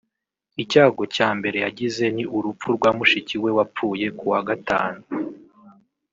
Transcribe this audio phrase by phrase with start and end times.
[0.63, 5.01] Icyago cya mbere yagize ni urupfu rwa mushiki we wapfuye kuwa Gatanu